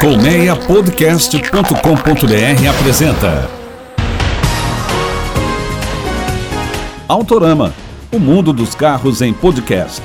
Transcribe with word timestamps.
Colmeiapodcast.com.br 0.00 2.68
apresenta 2.70 3.50
Autorama, 7.08 7.74
o 8.12 8.20
mundo 8.20 8.52
dos 8.52 8.76
carros 8.76 9.20
em 9.20 9.32
podcast. 9.32 10.00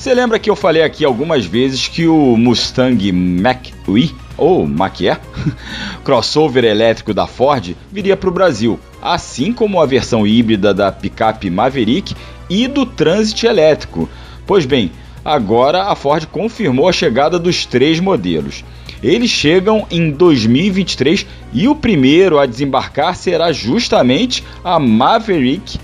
Você 0.10 0.16
lembra 0.16 0.40
que 0.40 0.50
eu 0.50 0.56
falei 0.56 0.82
aqui 0.82 1.06
algumas 1.06 1.46
vezes 1.46 1.88
que 1.88 2.08
o 2.08 2.36
Mustang 2.36 3.12
Mach-E, 3.12 4.12
ou 4.36 4.68
Mach-E, 4.68 5.16
crossover 6.04 6.64
elétrico 6.64 7.14
da 7.14 7.28
Ford, 7.28 7.76
viria 7.92 8.18
para 8.18 8.28
o 8.28 8.34
Brasil, 8.34 8.80
assim 9.04 9.54
como 9.54 9.80
a 9.80 9.86
versão 9.86 10.26
híbrida 10.26 10.74
da 10.74 10.92
picape 10.92 11.52
Maverick 11.52 12.16
e 12.50 12.68
do 12.68 12.88
Transit 12.88 13.46
elétrico. 13.46 14.10
Pois 14.48 14.66
bem, 14.66 14.92
agora 15.24 15.84
a 15.84 15.94
Ford 15.94 16.26
confirmou 16.26 16.90
a 16.90 16.92
chegada 16.92 17.38
dos 17.38 17.68
três 17.68 18.00
modelos. 18.00 18.66
Eles 19.04 19.30
chegam 19.30 19.86
em 19.92 20.10
2023 20.10 21.24
e 21.54 21.68
o 21.68 21.76
primeiro 21.76 22.40
a 22.40 22.48
desembarcar 22.48 23.16
será 23.16 23.52
justamente 23.52 24.44
a 24.64 24.80
Maverick 24.80 25.78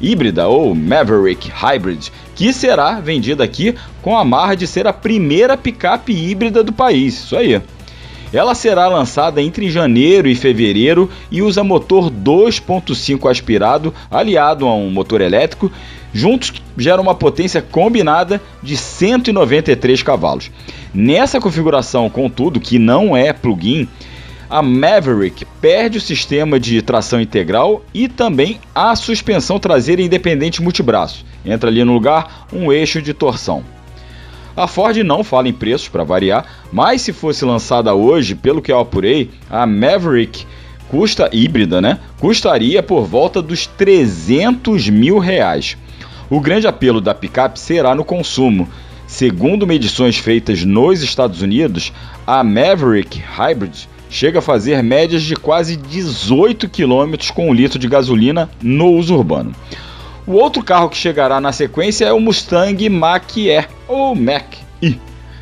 híbrida 0.00 0.48
ou 0.48 0.74
Maverick 0.74 1.50
Hybrid, 1.50 2.10
que 2.34 2.52
será 2.52 3.00
vendida 3.00 3.44
aqui 3.44 3.74
com 4.02 4.16
a 4.16 4.24
marra 4.24 4.54
de 4.54 4.66
ser 4.66 4.86
a 4.86 4.92
primeira 4.92 5.56
picape 5.56 6.12
híbrida 6.12 6.62
do 6.62 6.72
país. 6.72 7.24
Isso 7.24 7.36
aí. 7.36 7.60
Ela 8.32 8.54
será 8.54 8.88
lançada 8.88 9.40
entre 9.40 9.70
janeiro 9.70 10.28
e 10.28 10.34
fevereiro 10.34 11.10
e 11.30 11.40
usa 11.40 11.64
motor 11.64 12.10
2.5 12.10 13.30
aspirado 13.30 13.94
aliado 14.10 14.66
a 14.66 14.74
um 14.74 14.90
motor 14.90 15.22
elétrico. 15.22 15.72
Juntos 16.12 16.52
geram 16.76 17.02
uma 17.02 17.14
potência 17.14 17.62
combinada 17.62 18.40
de 18.62 18.76
193 18.76 20.02
cavalos. 20.02 20.50
Nessa 20.92 21.40
configuração, 21.40 22.08
contudo, 22.10 22.60
que 22.60 22.78
não 22.78 23.16
é 23.16 23.32
plug-in, 23.32 23.88
a 24.50 24.62
Maverick 24.62 25.44
perde 25.60 25.98
o 25.98 26.00
sistema 26.00 26.58
de 26.58 26.80
tração 26.80 27.20
integral 27.20 27.84
e 27.92 28.08
também 28.08 28.58
a 28.74 28.96
suspensão 28.96 29.58
traseira 29.58 30.00
independente 30.00 30.62
multibraço. 30.62 31.24
Entra 31.44 31.68
ali 31.68 31.84
no 31.84 31.92
lugar 31.92 32.46
um 32.52 32.72
eixo 32.72 33.02
de 33.02 33.12
torção. 33.12 33.62
A 34.56 34.66
Ford 34.66 34.96
não 35.04 35.22
fala 35.22 35.48
em 35.48 35.52
preços 35.52 35.88
para 35.88 36.02
variar, 36.02 36.44
mas 36.72 37.02
se 37.02 37.12
fosse 37.12 37.44
lançada 37.44 37.94
hoje, 37.94 38.34
pelo 38.34 38.62
que 38.62 38.72
eu 38.72 38.78
apurei, 38.80 39.30
a 39.48 39.66
Maverick 39.66 40.44
custa 40.88 41.28
híbrida, 41.32 41.80
né? 41.80 42.00
Custaria 42.18 42.82
por 42.82 43.04
volta 43.04 43.40
dos 43.40 43.66
300 43.66 44.88
mil 44.88 45.18
reais. 45.18 45.76
O 46.28 46.40
grande 46.40 46.66
apelo 46.66 47.00
da 47.00 47.14
picape 47.14 47.60
será 47.60 47.94
no 47.94 48.04
consumo. 48.04 48.68
Segundo 49.06 49.66
medições 49.66 50.18
feitas 50.18 50.64
nos 50.64 51.02
Estados 51.02 51.40
Unidos, 51.40 51.92
a 52.26 52.42
Maverick 52.42 53.18
Hybrid 53.18 53.88
chega 54.10 54.38
a 54.38 54.42
fazer 54.42 54.82
médias 54.82 55.22
de 55.22 55.36
quase 55.36 55.76
18 55.76 56.68
km 56.68 57.14
com 57.34 57.50
um 57.50 57.52
litro 57.52 57.78
de 57.78 57.88
gasolina 57.88 58.48
no 58.62 58.92
uso 58.92 59.14
urbano. 59.14 59.52
O 60.26 60.32
outro 60.32 60.62
carro 60.62 60.90
que 60.90 60.96
chegará 60.96 61.40
na 61.40 61.52
sequência 61.52 62.04
é 62.04 62.12
o 62.12 62.20
Mustang 62.20 62.88
Mach-E 62.88 63.64
ou 63.86 64.14
Mach-E. 64.14 64.98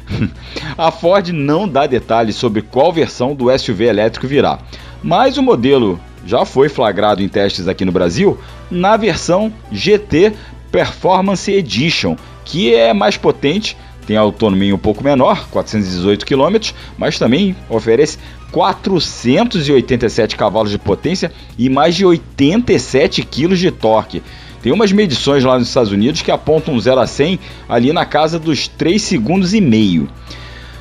A 0.78 0.90
Ford 0.90 1.28
não 1.28 1.68
dá 1.68 1.86
detalhes 1.86 2.36
sobre 2.36 2.62
qual 2.62 2.92
versão 2.92 3.34
do 3.34 3.56
SUV 3.58 3.86
elétrico 3.86 4.26
virá, 4.26 4.60
mas 5.02 5.36
o 5.36 5.42
modelo 5.42 6.00
já 6.24 6.44
foi 6.44 6.68
flagrado 6.68 7.22
em 7.22 7.28
testes 7.28 7.68
aqui 7.68 7.84
no 7.84 7.92
Brasil 7.92 8.38
na 8.70 8.96
versão 8.96 9.52
GT 9.70 10.32
Performance 10.70 11.50
Edition, 11.50 12.16
que 12.44 12.74
é 12.74 12.92
mais 12.92 13.16
potente, 13.16 13.76
tem 14.06 14.16
autonomia 14.16 14.74
um 14.74 14.78
pouco 14.78 15.02
menor, 15.02 15.48
418 15.50 16.24
km, 16.24 16.72
mas 16.96 17.18
também 17.18 17.56
oferece 17.68 18.18
487 18.52 20.36
cavalos 20.36 20.70
de 20.70 20.78
potência 20.78 21.32
e 21.58 21.68
mais 21.68 21.94
de 21.94 22.06
87 22.06 23.22
kg 23.22 23.56
de 23.56 23.70
torque. 23.70 24.22
Tem 24.62 24.72
umas 24.72 24.92
medições 24.92 25.44
lá 25.44 25.58
nos 25.58 25.68
Estados 25.68 25.92
Unidos 25.92 26.22
que 26.22 26.30
apontam 26.30 26.78
0 26.78 27.00
a 27.00 27.06
100 27.06 27.38
ali 27.68 27.92
na 27.92 28.04
casa 28.04 28.38
dos 28.38 28.68
3 28.68 29.00
segundos 29.00 29.54
e 29.54 29.60
meio. 29.60 30.08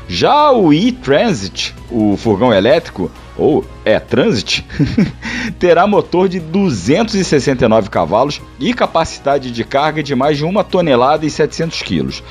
Já 0.07 0.51
o 0.51 0.71
e-Transit, 0.71 1.73
o 1.89 2.15
furgão 2.15 2.53
elétrico, 2.53 3.11
ou 3.37 3.65
é 3.83 3.99
Transit, 3.99 4.65
terá 5.59 5.85
motor 5.87 6.29
de 6.29 6.39
269 6.39 7.89
cavalos 7.89 8.41
e 8.59 8.73
capacidade 8.73 9.51
de 9.51 9.63
carga 9.63 10.01
de 10.01 10.15
mais 10.15 10.37
de 10.37 10.45
1 10.45 10.63
tonelada 10.63 11.25
e 11.25 11.29
700 11.29 11.81
quilos. 11.81 12.23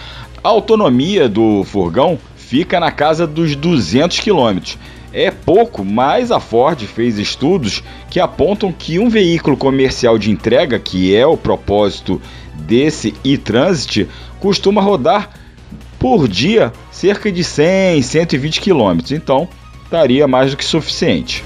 A 0.44 0.50
autonomia 0.50 1.26
do 1.26 1.64
furgão 1.64 2.18
fica 2.36 2.78
na 2.78 2.92
casa 2.92 3.26
dos 3.26 3.56
200 3.56 4.20
quilômetros 4.20 4.76
é 5.10 5.30
pouco, 5.30 5.82
mas 5.82 6.30
a 6.30 6.38
Ford 6.38 6.78
fez 6.82 7.18
estudos 7.18 7.82
que 8.10 8.20
apontam 8.20 8.70
que 8.70 8.98
um 8.98 9.08
veículo 9.08 9.56
comercial 9.56 10.18
de 10.18 10.30
entrega, 10.30 10.78
que 10.78 11.16
é 11.16 11.26
o 11.26 11.34
propósito 11.34 12.20
desse 12.54 13.14
e-transit, 13.24 14.06
costuma 14.38 14.82
rodar 14.82 15.30
por 15.98 16.28
dia 16.28 16.74
cerca 16.90 17.32
de 17.32 17.42
100, 17.42 18.02
120 18.02 18.60
km. 18.60 18.98
Então, 19.12 19.48
estaria 19.82 20.28
mais 20.28 20.50
do 20.50 20.58
que 20.58 20.64
suficiente. 20.64 21.42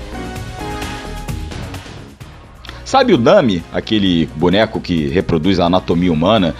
Sabe 2.85 3.13
o 3.13 3.19
dummy, 3.19 3.63
aquele 3.71 4.27
boneco 4.35 4.81
que 4.81 5.07
reproduz 5.09 5.61
a 5.61 5.67
anatomia 5.67 6.11
humana, 6.11 6.57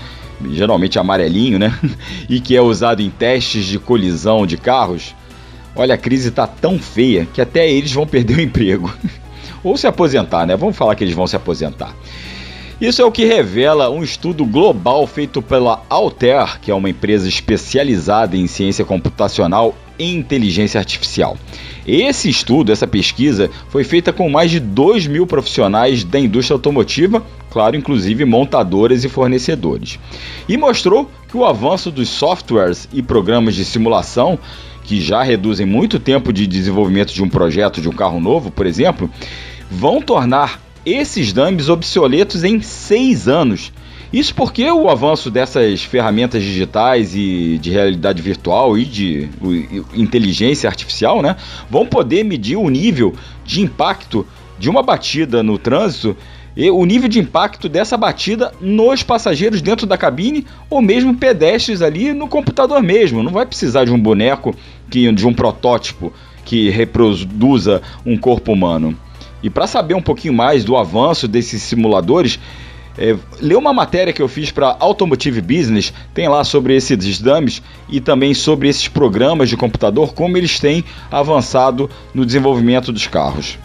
geralmente 0.51 0.99
amarelinho, 0.99 1.59
né? 1.59 1.77
e 2.29 2.41
que 2.41 2.57
é 2.57 2.61
usado 2.61 3.03
em 3.03 3.11
testes 3.11 3.65
de 3.65 3.79
colisão 3.79 4.47
de 4.47 4.57
carros? 4.57 5.15
Olha, 5.75 5.95
a 5.95 5.99
crise 5.99 6.29
está 6.29 6.47
tão 6.47 6.79
feia 6.79 7.27
que 7.33 7.41
até 7.41 7.71
eles 7.71 7.93
vão 7.93 8.07
perder 8.07 8.39
o 8.39 8.41
emprego. 8.41 8.93
Ou 9.63 9.77
se 9.77 9.87
aposentar, 9.87 10.47
né? 10.47 10.57
Vamos 10.57 10.77
falar 10.77 10.95
que 10.95 11.05
eles 11.05 11.15
vão 11.15 11.27
se 11.27 11.37
aposentar. 11.37 11.95
Isso 12.81 13.03
é 13.03 13.05
o 13.05 13.11
que 13.11 13.25
revela 13.25 13.91
um 13.91 14.05
estudo 14.05 14.45
global 14.45 15.05
feito 15.07 15.43
pela 15.43 15.83
Altair, 15.91 16.61
que 16.61 16.71
é 16.71 16.75
uma 16.75 16.89
empresa 16.89 17.29
especializada 17.29 18.37
em 18.37 18.47
ciência 18.47 18.85
computacional 18.85 19.75
inteligência 19.99 20.79
artificial. 20.79 21.37
Esse 21.87 22.29
estudo, 22.29 22.71
essa 22.71 22.87
pesquisa, 22.87 23.51
foi 23.71 23.83
feita 23.83 24.13
com 24.13 24.29
mais 24.29 24.51
de 24.51 24.61
2 24.61 25.07
mil 25.07 25.27
profissionais 25.27 26.05
da 26.05 26.19
indústria 26.19 26.55
automotiva, 26.55 27.25
claro, 27.51 27.77
inclusive 27.77 28.25
montadoras 28.25 29.05
e 29.05 29.09
fornecedores. 29.09 29.99
E 30.49 30.57
mostrou 30.57 31.11
que 31.29 31.37
o 31.37 31.45
avanço 31.45 31.91
dos 31.91 32.09
softwares 32.09 32.89
e 32.93 33.03
programas 33.03 33.55
de 33.55 33.65
simulação, 33.65 34.39
que 34.85 35.01
já 35.01 35.23
reduzem 35.23 35.67
muito 35.67 35.99
tempo 35.99 36.33
de 36.33 36.47
desenvolvimento 36.47 37.13
de 37.13 37.23
um 37.23 37.29
projeto 37.29 37.81
de 37.81 37.89
um 37.89 37.93
carro 37.93 38.21
novo, 38.21 38.51
por 38.51 38.67
exemplo, 38.67 39.11
vão 39.71 40.01
tornar 40.01 40.61
esses 40.85 41.33
dummies 41.33 41.69
obsoletos 41.69 42.45
em 42.45 42.61
seis 42.61 43.29
anos. 43.29 43.73
Isso 44.13 44.35
porque 44.35 44.71
o 44.71 44.89
avanço 44.89 45.31
dessas 45.31 45.83
ferramentas 45.83 46.43
digitais 46.43 47.15
e 47.15 47.59
de 47.59 47.71
realidade 47.71 48.23
virtual 48.23 48.79
e 48.79 48.85
de 48.85 49.29
inteligência 49.95 50.69
artificial, 50.69 51.21
né, 51.21 51.37
vão 51.69 51.87
poder 51.87 52.25
medir 52.25 52.57
o 52.57 52.71
nível 52.71 53.15
de 53.45 53.61
impacto 53.61 54.27
de 54.59 54.71
uma 54.71 54.83
batida 54.83 55.43
no 55.43 55.59
trânsito 55.59 56.17
e 56.57 56.71
o 56.71 56.85
nível 56.85 57.09
de 57.09 57.21
impacto 57.21 57.69
dessa 57.69 57.97
batida 57.97 58.53
nos 58.61 59.03
passageiros 59.03 59.63
dentro 59.63 59.87
da 59.87 59.97
cabine 59.97 60.45
ou 60.69 60.83
mesmo 60.83 61.15
pedestres 61.15 61.83
ali 61.83 62.13
no 62.13 62.27
computador 62.27 62.83
mesmo. 62.83 63.23
Não 63.23 63.31
vai 63.31 63.47
precisar 63.47 63.85
de 63.85 63.93
um 63.93 64.01
boneco 64.01 64.55
que 64.91 65.13
de 65.13 65.27
um 65.27 65.35
protótipo 65.35 66.13
que 66.45 66.71
reproduza 66.71 67.83
um 68.05 68.17
corpo 68.17 68.53
humano. 68.53 68.99
E 69.41 69.49
para 69.49 69.69
saber 69.69 69.95
um 69.95 70.03
pouquinho 70.03 70.35
mais 70.35 70.65
do 70.65 70.77
avanço 70.77 71.29
desses 71.29 71.63
simuladores, 71.63 72.41
é, 72.99 73.17
lê 73.41 73.55
uma 73.55 73.73
matéria 73.73 74.13
que 74.13 74.21
eu 74.21 74.29
fiz 74.29 74.51
para 74.51 74.77
Automotive 74.81 75.41
Business, 75.41 75.93
tem 76.13 76.29
lá 76.29 76.43
sobre 76.43 76.75
esses 76.75 77.21
dummies 77.21 77.63
e 77.89 78.01
também 78.01 78.35
sobre 78.35 78.69
esses 78.69 78.89
programas 78.89 79.49
de 79.49 79.57
computador, 79.57 80.13
como 80.13 80.37
eles 80.37 80.59
têm 80.59 80.85
avançado 81.11 81.89
no 82.13 82.27
desenvolvimento 82.27 82.93
dos 82.93 83.07
carros. 83.07 83.59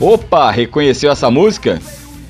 Opa, 0.00 0.50
reconheceu 0.50 1.10
essa 1.10 1.30
música? 1.30 1.80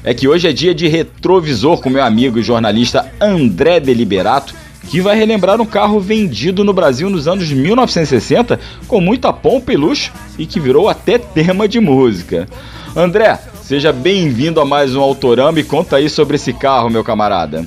É 0.03 0.13
que 0.13 0.27
hoje 0.27 0.49
é 0.49 0.53
dia 0.53 0.75
de 0.75 0.89
retrovisor 0.89 1.81
com 1.81 1.89
meu 1.89 2.03
amigo 2.03 2.39
e 2.39 2.43
jornalista 2.43 3.13
André 3.21 3.79
Deliberato, 3.79 4.55
que 4.89 5.01
vai 5.01 5.17
relembrar 5.17 5.61
um 5.61 5.67
carro 5.67 6.01
vendido 6.01 6.65
no 6.65 6.73
Brasil 6.73 7.09
nos 7.09 7.29
anos 7.29 7.53
1960 7.53 8.59
com 8.89 9.01
muita 9.01 9.33
pompa 9.33 9.73
e 9.73 9.77
luxo 9.77 10.13
e 10.37 10.47
que 10.47 10.59
virou 10.59 10.89
até 10.89 11.17
tema 11.17 11.69
de 11.69 11.79
música. 11.79 12.49
André, 12.97 13.39
seja 13.63 13.93
bem-vindo 13.93 14.61
a 14.61 14.65
mais 14.65 14.97
um 14.97 15.01
Autorama 15.01 15.61
e 15.61 15.65
conta 15.65 15.97
aí 15.97 16.11
sobre 16.11 16.35
esse 16.37 16.53
carro, 16.53 16.91
meu 16.91 17.05
camarada. 17.05 17.65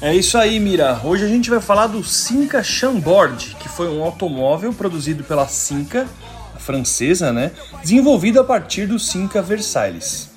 É 0.00 0.14
isso 0.14 0.36
aí, 0.36 0.60
Mira. 0.60 1.00
Hoje 1.02 1.24
a 1.24 1.28
gente 1.28 1.48
vai 1.48 1.58
falar 1.60 1.86
do 1.86 2.04
Cinca 2.04 2.62
Chambord, 2.62 3.56
que 3.58 3.66
foi 3.66 3.88
um 3.88 4.02
automóvel 4.02 4.74
produzido 4.74 5.24
pela 5.24 5.48
Cinca 5.48 6.06
francesa, 6.58 7.32
né, 7.32 7.52
desenvolvido 7.80 8.38
a 8.38 8.44
partir 8.44 8.86
do 8.86 8.98
Cinca 8.98 9.40
Versailles. 9.40 10.28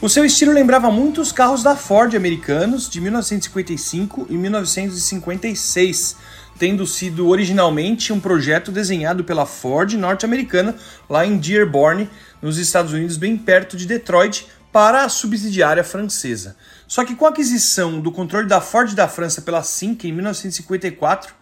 O 0.00 0.08
seu 0.08 0.24
estilo 0.24 0.52
lembrava 0.52 0.90
muito 0.90 1.20
os 1.20 1.30
carros 1.30 1.62
da 1.62 1.76
Ford 1.76 2.16
americanos 2.16 2.90
de 2.90 3.00
1955 3.00 4.26
e 4.28 4.34
1956, 4.36 6.16
tendo 6.58 6.84
sido 6.84 7.28
originalmente 7.28 8.12
um 8.12 8.18
projeto 8.18 8.72
desenhado 8.72 9.22
pela 9.22 9.46
Ford 9.46 9.92
norte-americana 9.94 10.74
lá 11.08 11.24
em 11.24 11.36
Dearborn, 11.36 12.10
nos 12.42 12.58
Estados 12.58 12.92
Unidos, 12.92 13.16
bem 13.16 13.36
perto 13.36 13.76
de 13.76 13.86
Detroit, 13.86 14.46
para 14.76 15.04
a 15.04 15.08
subsidiária 15.08 15.82
francesa. 15.82 16.54
Só 16.86 17.02
que 17.02 17.14
com 17.14 17.24
a 17.24 17.30
aquisição 17.30 17.98
do 17.98 18.12
controle 18.12 18.46
da 18.46 18.60
Ford 18.60 18.94
da 18.94 19.08
França 19.08 19.40
pela 19.40 19.62
Cinca 19.62 20.06
em 20.06 20.12
1954, 20.12 21.32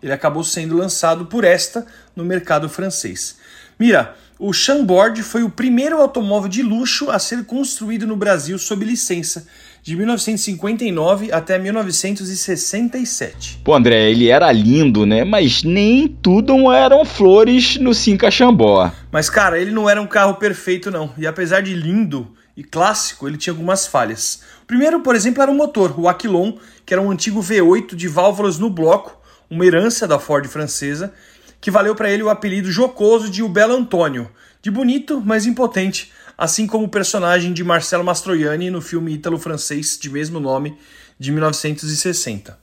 ele 0.00 0.12
acabou 0.12 0.44
sendo 0.44 0.76
lançado 0.76 1.26
por 1.26 1.42
esta 1.42 1.84
no 2.14 2.24
mercado 2.24 2.68
francês. 2.68 3.36
Mira, 3.76 4.14
o 4.38 4.52
Chambord 4.52 5.20
foi 5.24 5.42
o 5.42 5.50
primeiro 5.50 6.00
automóvel 6.00 6.48
de 6.48 6.62
luxo 6.62 7.10
a 7.10 7.18
ser 7.18 7.44
construído 7.44 8.06
no 8.06 8.14
Brasil 8.14 8.56
sob 8.60 8.84
licença, 8.84 9.44
de 9.82 9.96
1959 9.96 11.32
até 11.32 11.58
1967. 11.58 13.60
Pô, 13.64 13.74
André, 13.74 14.08
ele 14.08 14.28
era 14.28 14.52
lindo, 14.52 15.04
né? 15.04 15.24
Mas 15.24 15.64
nem 15.64 16.06
tudo 16.06 16.72
eram 16.72 17.04
flores 17.04 17.76
no 17.76 17.92
Cinca 17.92 18.30
Chambord. 18.30 18.94
Mas, 19.10 19.28
cara, 19.28 19.58
ele 19.58 19.72
não 19.72 19.90
era 19.90 20.00
um 20.00 20.06
carro 20.06 20.34
perfeito, 20.34 20.92
não. 20.92 21.12
E 21.18 21.26
apesar 21.26 21.60
de 21.60 21.74
lindo 21.74 22.32
e 22.56 22.62
clássico, 22.62 23.26
ele 23.26 23.36
tinha 23.36 23.52
algumas 23.52 23.86
falhas. 23.86 24.42
O 24.62 24.66
primeiro, 24.66 25.00
por 25.00 25.14
exemplo, 25.14 25.42
era 25.42 25.50
o 25.50 25.54
motor, 25.54 25.98
o 25.98 26.08
Aquilon, 26.08 26.56
que 26.86 26.94
era 26.94 27.02
um 27.02 27.10
antigo 27.10 27.40
V8 27.40 27.94
de 27.94 28.08
válvulas 28.08 28.58
no 28.58 28.70
bloco, 28.70 29.20
uma 29.50 29.66
herança 29.66 30.06
da 30.06 30.18
Ford 30.18 30.46
francesa, 30.46 31.12
que 31.60 31.70
valeu 31.70 31.94
para 31.94 32.10
ele 32.10 32.22
o 32.22 32.30
apelido 32.30 32.70
jocoso 32.70 33.30
de 33.30 33.42
o 33.42 33.48
Belo 33.48 33.74
Antônio, 33.74 34.30
de 34.62 34.70
bonito, 34.70 35.22
mas 35.24 35.46
impotente, 35.46 36.12
assim 36.36 36.66
como 36.66 36.84
o 36.84 36.88
personagem 36.88 37.52
de 37.52 37.64
Marcelo 37.64 38.04
Mastroianni 38.04 38.70
no 38.70 38.80
filme 38.80 39.14
ítalo-francês 39.14 39.98
de 40.00 40.10
mesmo 40.10 40.38
nome, 40.38 40.78
de 41.18 41.32
1960. 41.32 42.58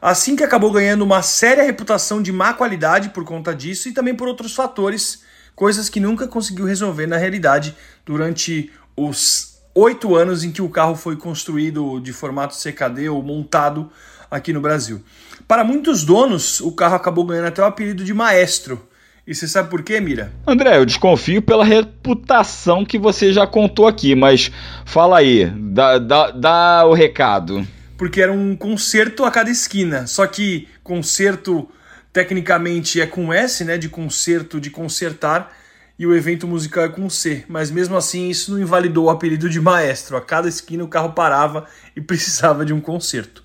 Assim 0.00 0.34
que 0.34 0.42
acabou 0.42 0.72
ganhando 0.72 1.02
uma 1.02 1.22
séria 1.22 1.62
reputação 1.62 2.20
de 2.20 2.32
má 2.32 2.52
qualidade 2.54 3.10
por 3.10 3.24
conta 3.24 3.54
disso 3.54 3.88
e 3.88 3.92
também 3.92 4.14
por 4.14 4.26
outros 4.26 4.54
fatores, 4.54 5.22
coisas 5.54 5.88
que 5.88 6.00
nunca 6.00 6.26
conseguiu 6.26 6.64
resolver 6.64 7.06
na 7.06 7.16
realidade 7.16 7.76
durante 8.04 8.70
os 8.96 9.58
oito 9.74 10.14
anos 10.14 10.44
em 10.44 10.50
que 10.50 10.62
o 10.62 10.68
carro 10.68 10.94
foi 10.94 11.16
construído 11.16 12.00
de 12.00 12.12
formato 12.12 12.54
CKD 12.54 13.08
ou 13.08 13.22
montado 13.22 13.90
aqui 14.30 14.52
no 14.52 14.60
Brasil. 14.60 15.02
Para 15.46 15.64
muitos 15.64 16.04
donos, 16.04 16.60
o 16.60 16.72
carro 16.72 16.94
acabou 16.94 17.24
ganhando 17.24 17.48
até 17.48 17.62
o 17.62 17.66
apelido 17.66 18.04
de 18.04 18.14
maestro. 18.14 18.80
E 19.26 19.34
você 19.34 19.46
sabe 19.46 19.70
por 19.70 19.82
quê, 19.82 20.00
Mira? 20.00 20.32
André, 20.46 20.76
eu 20.76 20.84
desconfio 20.84 21.40
pela 21.40 21.64
reputação 21.64 22.84
que 22.84 22.98
você 22.98 23.32
já 23.32 23.46
contou 23.46 23.86
aqui, 23.86 24.14
mas 24.16 24.50
fala 24.84 25.18
aí, 25.18 25.46
dá, 25.46 25.98
dá, 25.98 26.30
dá 26.32 26.86
o 26.86 26.92
recado. 26.92 27.66
Porque 27.96 28.20
era 28.20 28.32
um 28.32 28.56
concerto 28.56 29.24
a 29.24 29.30
cada 29.30 29.48
esquina, 29.48 30.08
só 30.08 30.26
que 30.26 30.66
concerto 30.82 31.68
tecnicamente 32.12 33.00
é 33.00 33.06
com 33.06 33.32
S, 33.32 33.64
né, 33.64 33.78
de 33.78 33.88
concerto, 33.88 34.60
de 34.60 34.70
concertar, 34.70 35.50
e 35.98 36.06
o 36.06 36.14
evento 36.14 36.46
musical 36.46 36.84
é 36.84 36.88
com 36.88 37.08
C, 37.08 37.44
mas 37.48 37.70
mesmo 37.70 37.96
assim 37.96 38.28
isso 38.28 38.52
não 38.52 38.60
invalidou 38.60 39.04
o 39.04 39.10
apelido 39.10 39.48
de 39.48 39.60
maestro. 39.60 40.16
A 40.16 40.20
cada 40.20 40.48
esquina 40.48 40.82
o 40.82 40.88
carro 40.88 41.12
parava 41.12 41.66
e 41.94 42.00
precisava 42.02 42.64
de 42.64 42.72
um 42.72 42.80
concerto. 42.80 43.42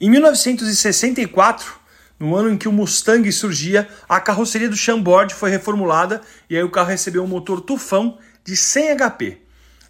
Em 0.00 0.10
1964, 0.10 1.78
no 2.18 2.34
ano 2.34 2.50
em 2.50 2.58
que 2.58 2.68
o 2.68 2.72
Mustang 2.72 3.30
surgia, 3.30 3.88
a 4.08 4.20
carroceria 4.20 4.68
do 4.68 4.76
Chambord 4.76 5.32
foi 5.34 5.50
reformulada 5.50 6.20
e 6.50 6.56
aí 6.56 6.62
o 6.62 6.70
carro 6.70 6.88
recebeu 6.88 7.22
um 7.22 7.28
motor 7.28 7.60
tufão 7.60 8.18
de 8.44 8.56
100 8.56 8.96
HP. 8.96 9.38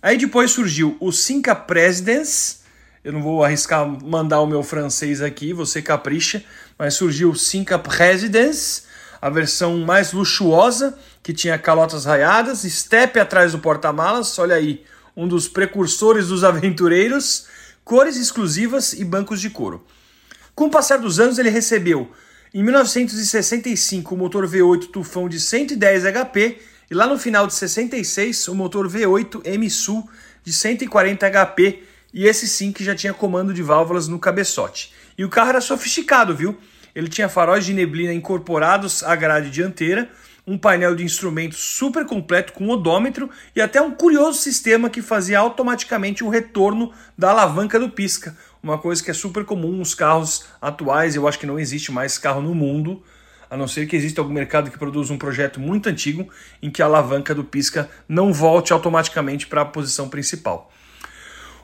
Aí 0.00 0.16
depois 0.16 0.50
surgiu 0.50 0.96
o 1.00 1.10
Cinca 1.10 1.54
Presidence, 1.54 2.58
eu 3.02 3.12
não 3.12 3.22
vou 3.22 3.42
arriscar 3.42 3.86
mandar 3.86 4.40
o 4.40 4.46
meu 4.46 4.62
francês 4.62 5.20
aqui, 5.20 5.52
você 5.52 5.80
capricha, 5.80 6.44
mas 6.78 6.94
surgiu 6.94 7.30
o 7.30 7.36
Cinca 7.36 7.78
Presidence, 7.78 8.82
a 9.20 9.30
versão 9.30 9.78
mais 9.78 10.12
luxuosa, 10.12 10.98
que 11.28 11.34
tinha 11.34 11.58
calotas 11.58 12.06
raiadas, 12.06 12.60
step 12.60 13.20
atrás 13.20 13.52
do 13.52 13.58
porta-malas, 13.58 14.38
olha 14.38 14.56
aí, 14.56 14.82
um 15.14 15.28
dos 15.28 15.46
precursores 15.46 16.28
dos 16.28 16.42
aventureiros, 16.42 17.46
cores 17.84 18.16
exclusivas 18.16 18.94
e 18.94 19.04
bancos 19.04 19.38
de 19.38 19.50
couro. 19.50 19.84
Com 20.54 20.68
o 20.68 20.70
passar 20.70 20.96
dos 20.96 21.20
anos, 21.20 21.38
ele 21.38 21.50
recebeu 21.50 22.10
em 22.54 22.62
1965 22.62 24.14
o 24.14 24.16
motor 24.16 24.48
V8 24.48 24.90
tufão 24.90 25.28
de 25.28 25.38
110 25.38 26.04
HP 26.04 26.62
e 26.90 26.94
lá 26.94 27.06
no 27.06 27.18
final 27.18 27.46
de 27.46 27.52
66 27.52 28.48
o 28.48 28.54
motor 28.54 28.88
V8 28.88 29.46
MSU 29.58 30.08
de 30.42 30.50
140 30.50 31.30
HP 31.30 31.82
e 32.14 32.24
esse 32.24 32.48
sim 32.48 32.72
que 32.72 32.82
já 32.82 32.94
tinha 32.94 33.12
comando 33.12 33.52
de 33.52 33.62
válvulas 33.62 34.08
no 34.08 34.18
cabeçote. 34.18 34.94
E 35.18 35.26
o 35.26 35.28
carro 35.28 35.50
era 35.50 35.60
sofisticado, 35.60 36.34
viu? 36.34 36.56
Ele 36.94 37.06
tinha 37.06 37.28
faróis 37.28 37.66
de 37.66 37.74
neblina 37.74 38.14
incorporados 38.14 39.02
à 39.02 39.14
grade 39.14 39.50
dianteira, 39.50 40.10
um 40.48 40.56
painel 40.56 40.96
de 40.96 41.04
instrumentos 41.04 41.58
super 41.58 42.06
completo 42.06 42.54
com 42.54 42.66
odômetro 42.70 43.28
e 43.54 43.60
até 43.60 43.82
um 43.82 43.90
curioso 43.90 44.40
sistema 44.40 44.88
que 44.88 45.02
fazia 45.02 45.38
automaticamente 45.38 46.24
o 46.24 46.30
retorno 46.30 46.90
da 47.16 47.30
alavanca 47.30 47.78
do 47.78 47.90
pisca, 47.90 48.34
uma 48.62 48.78
coisa 48.78 49.04
que 49.04 49.10
é 49.10 49.14
super 49.14 49.44
comum 49.44 49.72
nos 49.72 49.94
carros 49.94 50.46
atuais. 50.58 51.14
Eu 51.14 51.28
acho 51.28 51.38
que 51.38 51.46
não 51.46 51.58
existe 51.58 51.92
mais 51.92 52.16
carro 52.16 52.40
no 52.40 52.54
mundo, 52.54 53.02
a 53.50 53.58
não 53.58 53.68
ser 53.68 53.86
que 53.86 53.94
exista 53.94 54.22
algum 54.22 54.32
mercado 54.32 54.70
que 54.70 54.78
produza 54.78 55.12
um 55.12 55.18
projeto 55.18 55.60
muito 55.60 55.90
antigo 55.90 56.26
em 56.62 56.70
que 56.70 56.80
a 56.80 56.86
alavanca 56.86 57.34
do 57.34 57.44
pisca 57.44 57.90
não 58.08 58.32
volte 58.32 58.72
automaticamente 58.72 59.46
para 59.46 59.60
a 59.60 59.66
posição 59.66 60.08
principal. 60.08 60.72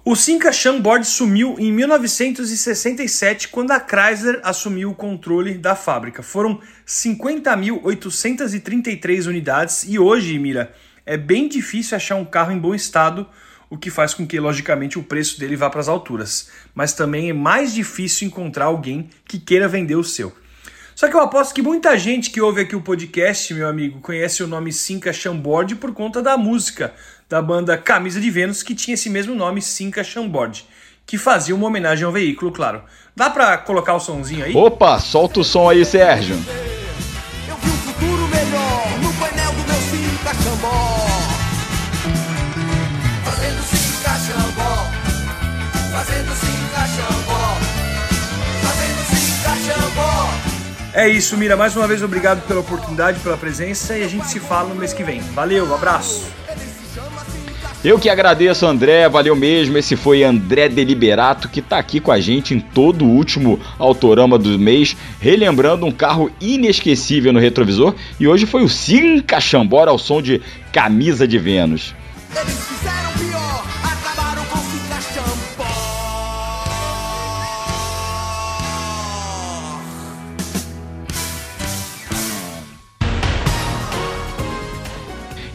O 0.06 0.14
Cinca 0.14 0.50
Board 0.82 1.06
sumiu 1.06 1.56
em 1.58 1.72
1967 1.72 3.48
quando 3.48 3.70
a 3.70 3.80
Chrysler 3.80 4.38
assumiu 4.42 4.90
o 4.90 4.94
controle 4.94 5.54
da 5.54 5.74
fábrica. 5.74 6.22
Foram 6.22 6.60
50.833 6.86 9.26
unidades 9.26 9.82
e 9.88 9.98
hoje, 9.98 10.38
Mira, 10.38 10.74
é 11.06 11.16
bem 11.16 11.48
difícil 11.48 11.96
achar 11.96 12.16
um 12.16 12.24
carro 12.26 12.52
em 12.52 12.58
bom 12.58 12.74
estado, 12.74 13.26
o 13.70 13.78
que 13.78 13.90
faz 13.90 14.12
com 14.12 14.26
que, 14.26 14.38
logicamente, 14.38 14.98
o 14.98 15.02
preço 15.02 15.40
dele 15.40 15.56
vá 15.56 15.70
para 15.70 15.80
as 15.80 15.88
alturas. 15.88 16.50
Mas 16.74 16.92
também 16.92 17.30
é 17.30 17.32
mais 17.32 17.72
difícil 17.72 18.28
encontrar 18.28 18.66
alguém 18.66 19.08
que 19.26 19.38
queira 19.38 19.66
vender 19.66 19.96
o 19.96 20.04
seu. 20.04 20.36
Só 20.94 21.08
que 21.08 21.16
eu 21.16 21.20
aposto 21.20 21.54
que 21.54 21.62
muita 21.62 21.98
gente 21.98 22.30
que 22.30 22.40
ouve 22.40 22.60
aqui 22.60 22.76
o 22.76 22.80
podcast, 22.80 23.52
meu 23.52 23.68
amigo, 23.68 24.00
conhece 24.00 24.42
o 24.42 24.46
nome 24.46 24.72
Cinca 24.72 25.10
Board 25.34 25.76
por 25.76 25.92
conta 25.92 26.22
da 26.22 26.36
música 26.36 26.94
da 27.28 27.42
banda 27.42 27.76
Camisa 27.76 28.20
de 28.20 28.30
Vênus, 28.30 28.62
que 28.62 28.74
tinha 28.74 28.94
esse 28.94 29.10
mesmo 29.10 29.34
nome, 29.34 29.60
Cinca 29.60 30.04
Chambord, 30.04 30.64
que 31.04 31.18
fazia 31.18 31.54
uma 31.54 31.66
homenagem 31.66 32.04
ao 32.04 32.12
veículo, 32.12 32.52
claro. 32.52 32.82
Dá 33.16 33.28
pra 33.28 33.58
colocar 33.58 33.94
o 33.94 34.00
sonzinho 34.00 34.44
aí? 34.44 34.54
Opa, 34.54 34.98
solta 35.00 35.40
o 35.40 35.44
som 35.44 35.68
aí, 35.68 35.84
Sérgio. 35.84 36.36
É 50.94 51.08
isso, 51.08 51.36
Mira. 51.36 51.56
Mais 51.56 51.76
uma 51.76 51.88
vez, 51.88 52.02
obrigado 52.02 52.46
pela 52.46 52.60
oportunidade, 52.60 53.18
pela 53.18 53.36
presença 53.36 53.98
e 53.98 54.04
a 54.04 54.08
gente 54.08 54.28
se 54.28 54.38
fala 54.38 54.68
no 54.68 54.76
mês 54.76 54.92
que 54.92 55.02
vem. 55.02 55.20
Valeu, 55.20 55.74
abraço. 55.74 56.24
Eu 57.84 57.98
que 57.98 58.08
agradeço, 58.08 58.64
André, 58.64 59.08
valeu 59.08 59.34
mesmo. 59.34 59.76
Esse 59.76 59.96
foi 59.96 60.22
André 60.22 60.68
Deliberato 60.68 61.48
que 61.48 61.58
está 61.58 61.78
aqui 61.78 61.98
com 61.98 62.12
a 62.12 62.20
gente 62.20 62.54
em 62.54 62.60
todo 62.60 63.04
o 63.04 63.10
último 63.10 63.60
Autorama 63.78 64.38
do 64.38 64.56
mês, 64.58 64.96
relembrando 65.20 65.84
um 65.84 65.92
carro 65.92 66.30
inesquecível 66.40 67.32
no 67.32 67.40
retrovisor. 67.40 67.94
E 68.18 68.28
hoje 68.28 68.46
foi 68.46 68.62
o 68.62 68.68
Cinca 68.68 69.40
Chambora 69.40 69.90
ao 69.90 69.98
som 69.98 70.22
de 70.22 70.40
Camisa 70.72 71.26
de 71.26 71.38
Vênus. 71.38 71.92